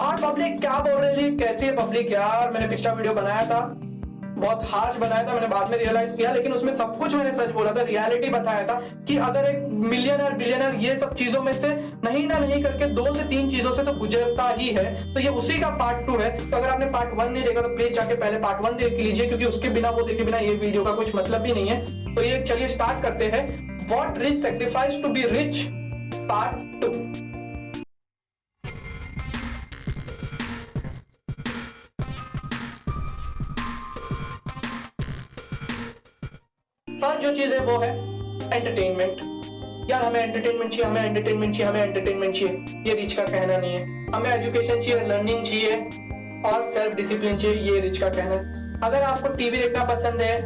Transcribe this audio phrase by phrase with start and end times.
[0.00, 2.50] और पब्लिक क्या बोल रही थी कैसी है पब्लिक यार?
[2.50, 3.60] मैंने पिछला वीडियो बनाया था।
[4.32, 7.50] बहुत हार्श बनाया था, मैंने बाद में रियलाइज़ किया, लेकिन उसमें सब कुछ मैंने सच
[7.52, 8.74] बोला था रियलिटी बताया था
[9.08, 11.74] कि अगर एक मिलियनर बिलियनर ये सब चीज़ों में से
[12.04, 15.28] नहीं ना नहीं करके दो से तीन चीज़ों से तो गुजरता ही है तो ये
[15.40, 18.14] उसी का पार्ट टू है। तो अगर आपने पार्ट वन नहीं देखा तो प्लीज़ जाके
[18.16, 21.14] पहले पार्ट वन देख लीजिए, क्योंकि उसके बिना, वो देखे बिना ये वीडियो का कुछ
[21.14, 25.22] मतलब भी नहीं है। तो ये चलिए स्टार्ट करते हैं। What rich sacrifice to be
[25.28, 25.64] rich
[26.28, 26.88] part two
[37.00, 37.90] first जो चीज़ है वो है
[38.52, 39.28] एंटरटेनमेंट
[39.90, 43.74] यार, हमें एंटरटेनमेंट चाहिए, हमें एंटरटेनमेंट चाहिए, हमें एंटरटेनमेंट चाहिए। ये रिच का कहना नहीं
[43.74, 45.76] है। हमें एजुकेशन चाहिए लर्निंग चाहिए
[46.46, 50.36] और सेल्फ डिसिप्लिन चाहिए, ये रिच का कहना है। अगर आपको टीवी देखना पसंद है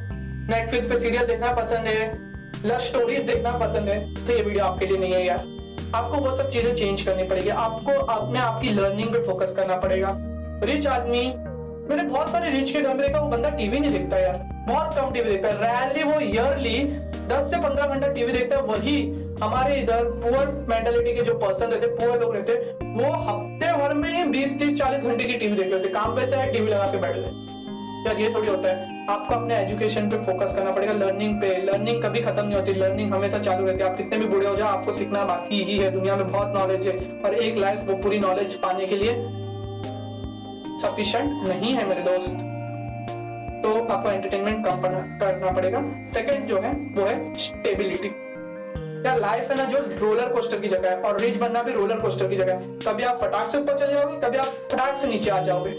[0.50, 2.12] नेटफ्लिक्स पे सीरियल देखना पसंद है
[2.64, 5.44] लव स्टोरीज देखना पसंद है तो ये वीडियो आपके लिए नहीं है यार।
[5.94, 10.14] आपको वो सब चीज़ें चेंज करनी पड़ेगी। आपको अपने आपकी लर्निंग पे फोकस करना पड़ेगा।
[10.64, 11.22] रिच आदमी
[11.90, 15.10] मैंने बहुत सारे रिच के में देखा, वो बंदा टीवी नहीं देखता यार। बहुत कम
[15.10, 16.78] टीवी देखता है। रैली वो ईयरली
[17.28, 21.66] दस से पंद्रह घंटा टीवी देखता है। वही हमारे इधर पुअर मेंटेलिटी के जो पर्सन
[21.66, 25.56] रहते पुअर लोग रहते, वो हफ़्ते भर में ही बीस, तीस, चालीस घंटे की टीवी
[25.56, 27.30] देख लेते। काम पे से टीवी लगा के बैठ गए।
[28.06, 32.02] यार, ये थोड़ी होता है। आपको अपने एजुकेशन पे फोकस करना पड़ेगा। लर्निंग पे लर्निंग
[32.02, 34.68] कभी खत्म नहीं होती। लर्निंग हमेशा चालू रहती है। आप कितने भी बूढ़े हो जाओ,
[34.68, 38.18] आपको सीखना बाकी ही है। दुनिया में बहुत नॉलेज है। और एक लाइफ वो पूरी
[38.18, 39.43] नॉलेज पाने के लिए
[40.84, 42.42] सफिशिएंट नहीं है मेरे दोस्त।
[43.62, 44.82] तो आपको एंटरटेनमेंट कम
[45.20, 45.82] करना पड़ेगा।
[46.12, 48.10] सेकंड जो है, वो है स्टेबिलिटी
[49.04, 52.00] क्या लाइफ है ना जो रोलर कोस्टर की जगह है, और रिच बनना भी रोलर
[52.00, 55.08] कोस्टर की जगह है। कभी आप फटाक से ऊपर चले जाओगे, कभी आप फटाक से
[55.08, 55.70] नीचे आ जाओगे।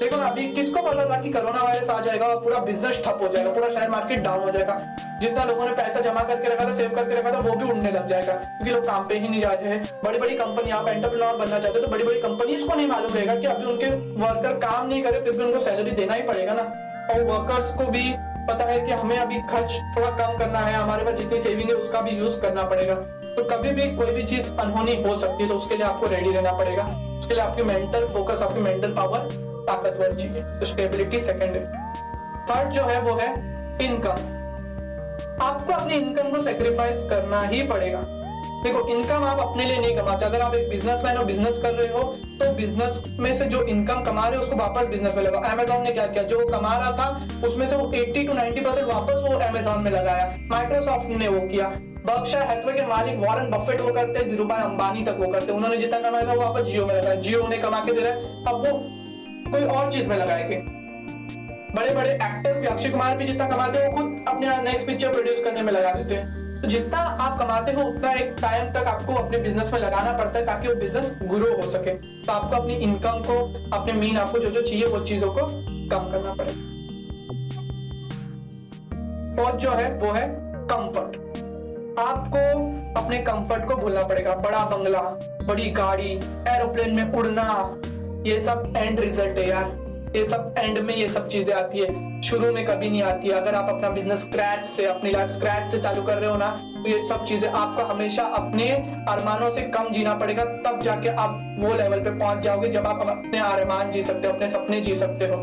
[0.00, 3.18] देखो ना, अभी किसको पता था कि कोरोना वायरस आ जाएगा और पूरा बिज़नेस ठप
[3.22, 4.80] हो जाएगा, पूरा शेयर मार्केट डाउन हो जाएगा।
[5.20, 7.90] जितना लोगों ने पैसा जमा करके रखा था सेव करके रखा था, वो भी उड़ने
[7.90, 11.36] लग जाएगा, क्योंकि लोग काम पे ही नहीं जाते हैं। बड़ी बड़ी कंपनी आप एंटरप्रेन्योर
[11.36, 13.90] बनना चाहते हो तो बड़ी बड़ी कंपनीज़ को नहीं मालूम रहेगा कि अभी उनके
[14.20, 16.62] वर्कर काम नहीं करे, फिर भी उनको सैलरी देना ही पड़ेगा ना।
[17.10, 18.14] और वर्कर्स को भी
[18.48, 21.76] पता है कि हमें अभी खर्च थोड़ा कम करना है, हमारे पास जितनी सेविंग है,
[21.76, 22.94] उसका भी यूज़ करना पड़ेगा।
[23.34, 26.30] तो कभी भी कोई भी चीज़ अनहोनी हो सकती है तो उसके लिए आपको रेडी
[26.30, 31.56] रहना पड़ेगा। उसके लिए आपकी मेंटल फोकस आपकी मेंटल पावर ताकतवर चाहिए तो स्टेबिलिटी सेकंड
[31.56, 31.64] है।
[32.46, 33.32] थर्ड जो है, वो है
[33.82, 34.36] इनकम
[35.40, 37.98] आपको अपनी इनकम को सेक्रीफाइस करना ही पड़ेगा।
[38.62, 41.88] देखो इनकम आप अपने लिए नहीं कमाते। अगर आप एक बिजनेसमैन हो बिज़नेस कर रहे
[41.88, 42.02] हो
[42.40, 45.82] तो बिज़नेस में से जो इनकम कमा रहे हो, उसको वापस बिज़नेस में लगाओ। अमेजोन
[45.82, 46.22] ने क्या किया?
[46.22, 49.90] जो कमा रहा था, उसमें से वो 80 टू 90 परसेंट वापस वो अमेजोन में
[49.90, 51.68] लगाया। माइक्रोसॉफ्ट ने वो किया।
[52.06, 55.98] बक्शा हैथवे के मालिक वॉरेन बफेट वो करते, धीरूभाई अंबानी तक वो करते। उन्होंने जितना
[56.00, 58.66] कमाया था, वो वापस जियो में लगाया जियो ने कमा के दे रहा है। अब
[58.66, 58.72] वो
[59.50, 60.56] कोई और चीज़ में लगाएँगे
[61.74, 65.12] बड़े बड़े एक्टर्स भी अक्षय कुमार भी जितना कमाते हैं, वो खुद अपने नेक्स्ट पिक्चर
[65.12, 68.86] प्रोड्यूस करने में लगा देते हैं। तो जितना आप कमाते हो, उतना एक टाइम तक
[68.86, 72.56] आपको अपने बिज़नेस में लगाना पड़ता है ताकि वो बिज़नेस ग्रो हो सके। तो आपको
[72.56, 73.36] अपनी इनकम को,
[73.76, 75.40] अपने मीन आपको जो जो चाहिए, वो चीज़ों को
[75.88, 76.68] कम करना पड़ेगा
[79.36, 80.28] फोर्थ जो है, वो है
[80.66, 81.16] कंफर्ट
[81.98, 82.40] आपको
[83.00, 85.00] अपने कंफर्ट को भूलना पड़ेगा। बड़ा बंगला,
[85.48, 86.12] बड़ी गाड़ी
[86.48, 87.42] एरोप्लेन में उड़ना
[88.26, 89.76] ये सब एंड रिज़ल्ट है यार।
[90.16, 93.54] ये सब एंड में ये सब चीज़ें आती है। शुरू में कभी नहीं आती। अगर
[93.54, 96.88] आप अपना बिज़नेस स्क्रैच से, अपनी लाइफ स्क्रैच से चालू कर रहे हो ना तो
[96.88, 98.68] ये सब चीज़ें आपको हमेशा अपने
[99.08, 103.06] अरमानों से कम जीना पड़ेगा। तब जाके आप वो लेवल पे पहुँच जाओगे जब आप
[103.08, 105.36] अपने अरमान जी सकते हो, अपने सपने जी सकते हो।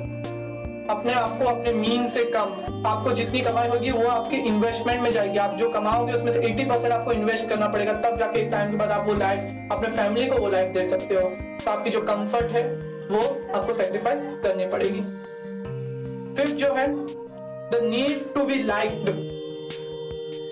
[0.90, 5.12] अपने आप को अपने मीन से कम। आपको जितनी कमाई होगी, वो आपकी इन्वेस्टमेंट में
[5.12, 8.52] जाएगी। आप जो कमाओगे, उसमें से 80 परसेंट आपको इन्वेस्ट करना पड़ेगा। तब जाके एक
[8.52, 11.30] टाइम के बाद आप वो लाइफ अपने फैमिली को वो लाइफ दे सकते हो।
[11.66, 12.64] तो आपकी जो कंफर्ट है,
[13.12, 15.02] वो आपको सेक्रीफाइस करनी पड़ेगी।
[16.36, 16.88] फिफ्थ जो है
[17.70, 19.10] the need to be liked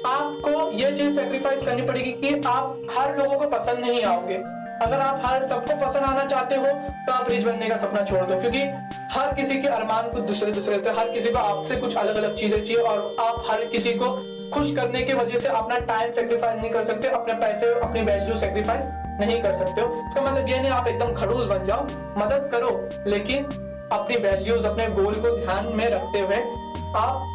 [0.05, 4.99] आपको ये चीज़ सेक्रीफाइस करनी पड़ेगी कि आप हर लोगों को पसंद नहीं आओगे। अगर
[4.99, 6.66] आप हर सबको पसंद आना चाहते हो
[7.05, 8.61] तो आप रिच बनने का सपना छोड़ दो, क्योंकि
[9.11, 12.16] हर किसी के अरमान कुछ दूसरे दूसरे होते हैं। हर किसी को आपसे कुछ अलग
[12.17, 14.09] अलग चीज़ें चाहिए, और आप हर किसी को
[14.53, 18.35] खुश करने की वजह से अपना टाइम सेक्रीफाइस नहीं कर सकते, अपने पैसे, अपनी वैल्यू
[18.38, 18.83] सेक्रीफाइस
[19.19, 21.84] नहीं कर सकते हो। इसका मतलब ये नहीं आप एकदम खड़ूस बन जाओ,
[22.17, 22.69] मदद करो,
[23.08, 23.46] लेकिन
[23.91, 26.37] अपनी वैल्यूज़ अपने गोल को ध्यान में रखते हुए
[26.97, 27.29] आप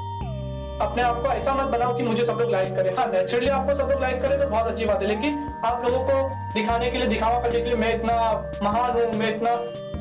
[0.80, 3.74] अपने आप को ऐसा मत बनाओ कि मुझे सब लोग लाइक करें। हाँ नेचुरली आपको
[3.76, 6.98] सब लोग लाइक करें तो बहुत अच्छी बात है, लेकिन आप लोगों को दिखाने के
[6.98, 8.14] लिए, दिखावा करने के लिए मैं इतना
[8.62, 9.50] महान हूँ, मैं इतना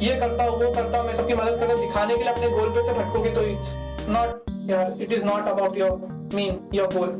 [0.01, 2.69] ये करता हूँ, वो करता हूँ, मैं सबकी मदद कर दिखाने के लिए अपने गोल
[2.69, 3.75] पे से भटकोगे तो इट्स
[4.09, 7.12] नॉट यार it is not about your mean your goal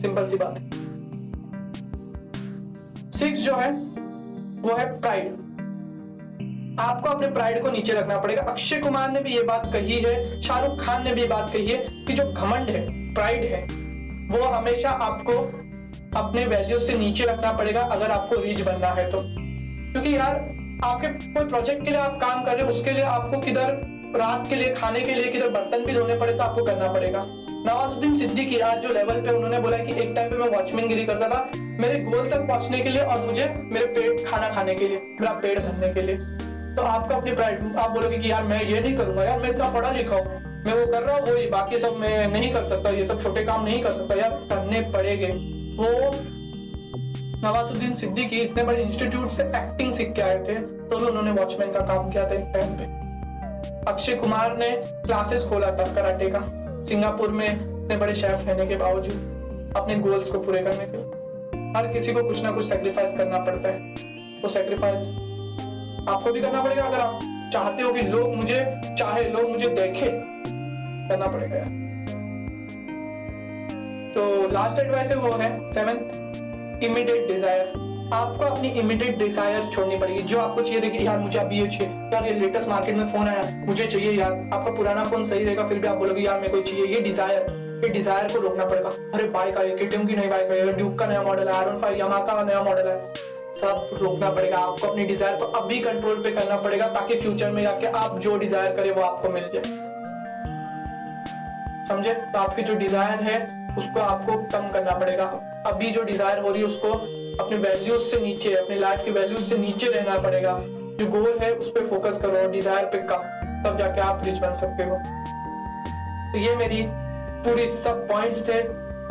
[0.00, 0.64] simple सी बात है।
[3.18, 3.70] सिक्स जो है,
[4.62, 5.44] वो है प्राइड
[6.80, 10.42] आपको अपने प्राइड को नीचे रखना पड़ेगा। अक्षय कुमार ने भी ये बात कही है,
[10.42, 13.62] शाहरुख खान ने भी ये बात कही है कि जो घमंड है प्राइड है,
[14.30, 15.32] वो हमेशा आपको
[16.20, 20.34] अपने वैल्यू से नीचे रखना पड़ेगा अगर आपको रीच बनना है तो। क्योंकि यार,
[20.84, 23.72] आपके कोई प्रोजेक्ट के लिए आप काम कर रहे हो, उसके लिए आपको किधर
[24.16, 27.24] रात के लिए, खाने के लिए किधर बर्तन भी धोने पड़े तो आपको करना पड़ेगा।
[27.66, 31.04] नवाजुद्दीन सिद्दीकी आज जो लेवल पे उन्होंने बोला कि एक टाइम पे मैं वॉचमैन गिरी
[31.06, 34.88] करता था, मेरे गोल तक पहुँचने के लिए और मुझे मेरे पेट खाना खाने के
[34.88, 36.35] लिए, मेरा पेट भरने के लिए।
[36.76, 39.68] तो आपका अपनी प्राइड आप बोलोगे कि यार मैं ये नहीं करूँगा, यार मैं इतना
[39.70, 40.24] पढ़ा लिखा हूँ,
[40.66, 43.44] मैं वो कर रहा हूँ, वही बाकी सब मैं नहीं कर सकता, ये सब छोटे
[43.44, 45.28] काम नहीं कर सकता, यार करने पड़ेंगे।
[45.76, 45.88] वो
[47.38, 51.80] नवाजुद्दीन सिद्दीकी इतने बड़े इंस्टीट्यूट से एक्टिंग सीख के आए थे तो उन्होंने वॉचमैन का
[51.86, 52.84] काम किया था एक टाइम पे।
[53.90, 54.70] अक्षय कुमार ने
[55.06, 56.40] क्लासेस खोला था कराटे का,
[56.88, 61.72] सिंगापुर में इतने बड़े शेफ रहने के बावजूद, अपने गोल्स को पूरे करने के लिए।
[61.76, 63.94] हर किसी को कुछ ना कुछ सेक्रीफाइस करना पड़ता है।
[64.42, 65.14] वो सेक्रीफाइस
[66.08, 67.20] आपको भी करना पड़ेगा अगर आप
[67.52, 68.60] चाहते हो कि लोग मुझे,
[68.98, 70.10] चाहे लोग मुझे देखे,
[71.08, 71.64] करना पड़ेगा
[74.14, 80.22] तो लास्ट एडवाइस है वो है सेवेंथ इमीडिएट डिज़ायर आपको अपनी इमीडिएट डिज़ायर छोड़नी पड़ेगी।
[80.22, 83.28] जो आपको चाहिए, देखिए, यार मुझे अभी ये चाहिए। यार ये लेटेस्ट मार्केट में फ़ोन
[83.28, 86.52] आया, मुझे चाहिए यार। आपका पुराना फ़ोन सही रहेगा, फिर भी आप बोलोगे, यार मेरे
[86.52, 90.28] को चाहिए, ये डिज़ायर ये डिज़ायर को रोकना पड़ेगा। अरे बाइक आई केटीएम की नई
[90.28, 92.96] बाइक आई ड्यूक का नया मॉडल है आयरन फाइव यमा का नया मॉडल है
[93.56, 97.62] सब रोकना पड़ेगा, आपको अपनी डिज़ायर को अभी कंट्रोल पे करना पड़ेगा ताकि फ्यूचर में
[97.62, 99.62] जाके आप जो डिज़ायर करें वो आपको मिल जाए।
[101.88, 102.12] समझे?
[102.12, 103.38] तो आपकी जो डिज़ायर है,
[103.78, 105.24] उसको आपको कम करना पड़ेगा।
[105.66, 106.92] अभी जो डिज़ायर हो रही है, उसको
[107.44, 110.56] अपने वैल्यूज़ से नीचे, अपनी लाइफ की वैल्यूज़ से नीचे रहना पड़ेगा।
[110.98, 113.22] जो गोल है, उस पर फोकस करो डिज़ायर पे कम,
[113.64, 114.96] तब जाके आप रिच बन सकते हो।
[116.32, 116.82] तो ये मेरी
[117.44, 118.62] पूरी सब पॉइंट्स थे।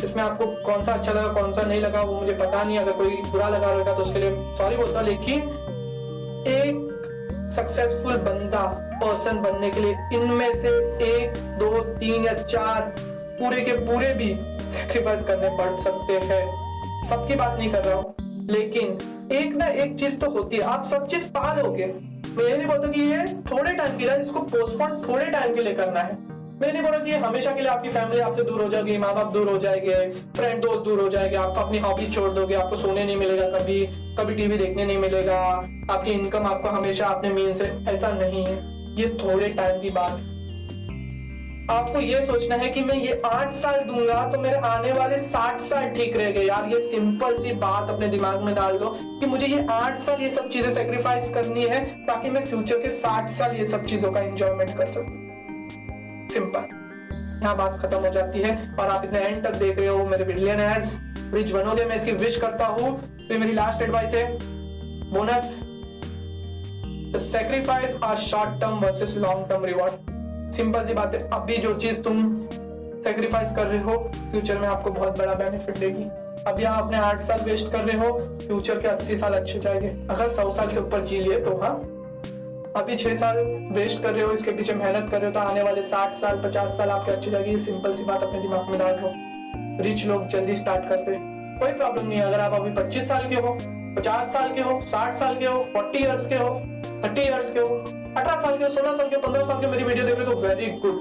[0.04, 2.92] इसमें आपको कौन सा अच्छा लगा, कौन सा नहीं लगा, वो मुझे पता नहीं, अगर
[2.92, 5.40] कोई बुरा लगा रहेगा तो उसके लिए सॉरी बोलता लेकिन
[6.48, 8.62] एक सक्सेसफुल बंदा
[9.02, 10.68] पर्सन बनने के लिए इनमें से
[11.06, 12.94] एक, दो, तीन या चार
[13.40, 14.34] पूरे के पूरे भी
[14.70, 18.14] सेक्रीफाइस करने पड़ सकते हैं। सबकी बात नहीं कर रहा हूँ,
[18.50, 18.98] लेकिन
[19.32, 21.86] एक ना एक चीज़ तो होती है। आप सब चीज़ पा लोगे
[22.28, 25.62] मैं ये नहीं बोलता कि ये थोड़े टाइम के लिए, इसको पोस्टपोन थोड़े टाइम के
[25.62, 26.25] लिए करना है।
[26.56, 29.32] मैं नहीं बोल कि हमेशा के लिए आपकी फैमिली आपसे दूर हो जाएगी माँ बाप
[29.32, 29.94] दूर हो जाएँगे
[30.36, 33.80] फ्रेंड दोस्त दूर हो जाएँगे आप अपनी हॉबी छोड़ दोगे, आपको सोने नहीं मिलेगा कभी
[34.18, 35.38] कभी टीवी देखने नहीं मिलेगा,
[35.90, 38.56] आपकी इनकम आपको हमेशा अपने मीन से, ऐसा नहीं है।
[38.96, 40.12] ये थोड़े टाइम की बात।
[41.70, 45.60] आपको ये सोचना है कि मैं ये आठ साल दूँगा तो मेरे आने वाले साठ
[45.60, 49.46] साल ठीक रहेंगे। यार, ये सिंपल सी बात अपने दिमाग में डाल दो कि मुझे
[49.46, 53.56] ये आठ साल ये सब चीज़ें सेक्रीफाइस करनी है, ताकि मैं फ्यूचर के साठ साल
[53.56, 55.24] ये सब चीज़ों का एंजॉयमेंट कर सकूँ।
[56.36, 58.50] सिंपल यहाँ बात खत्म हो जाती है?
[58.78, 60.60] और आप इतने एंड तक देख रहे हो, मेरे बिलियन
[61.34, 62.98] रिच बनोगे, मैं इसकी विश करता हूँ।
[63.28, 64.26] तो मेरी लास्ट एडवाइस है।
[65.10, 65.62] Bonus
[67.22, 69.92] sacrifice are short term versus long term reward
[70.52, 72.46] simple सी बात है, अभी जो चीज़ तुम
[73.04, 73.96] सेक्रीफाइस कर रहे हो
[74.30, 76.04] फ्यूचर में आपको बहुत बड़ा बेनिफिट देगी।
[76.46, 79.88] अभी आप अपने आठ साल वेस्ट कर रहे हो फ्यूचर के अस्सी साल अच्छे जाएँगे।
[80.10, 81.74] अगर सौ साल से ऊपर जी लिए तो हाँ।
[82.76, 83.36] अभी छह साल
[83.72, 86.40] वेस्ट कर रहे हो, इसके पीछे मेहनत कर रहे हो तो आने वाले साठ साल,
[86.42, 90.26] पचास साल आपके अच्छी जाएगी सिंपल सी बात अपने दिमाग में डाल दो। रिच लोग
[90.28, 93.56] जल्दी स्टार्ट करते हैं। कोई प्रॉब्लम नहीं अगर आप अभी पच्चीस साल के हो,
[93.96, 96.48] पचास साल के हो, साठ साल के हो फोर्टी ईयर्स के हो
[97.04, 97.76] थर्टी ईयर्स के हो,
[98.16, 100.36] अठारह साल के हो, सोलह साल के पंद्रह साल के मेरी वीडियो देख रहे तो
[100.38, 100.98] वेरी गुड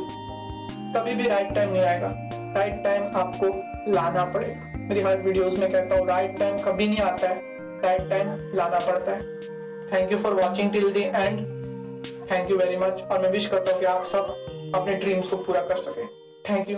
[0.96, 2.12] कभी भी राइट टाइम नहीं आएगा।
[2.56, 3.48] राइट टाइम आपको
[3.92, 7.42] लाना पड़ेगा। मेरी हर वीडियोस में कहता हूँ राइट टाइम कभी नहीं आता है।
[7.84, 9.22] राइट टाइम लाना पड़ता है।
[9.92, 11.40] Thank you for watching till the end
[12.32, 15.38] thank you very much और मैं विश करता हूँ कि आप सब अपने ड्रीम्स को
[15.38, 16.06] पूरा कर सकें।
[16.50, 16.78] Thank you